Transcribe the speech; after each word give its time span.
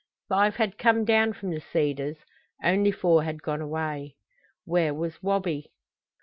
Five 0.29 0.55
had 0.55 0.79
come 0.79 1.05
down 1.05 1.33
from 1.33 1.51
the 1.51 1.59
cedars, 1.59 2.25
only 2.63 2.89
four 2.91 3.21
had 3.21 3.43
gone 3.43 3.61
away! 3.61 4.15
Where 4.65 4.95
was 4.95 5.21
Wabi? 5.21 5.71